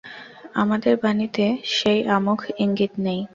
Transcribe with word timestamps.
আমাদের 0.55 0.93
বাণীতে 1.03 1.45
সেই 1.71 1.99
অমোঘ 2.15 2.39
ইঙ্গিত 2.63 2.93
নেই। 3.05 3.19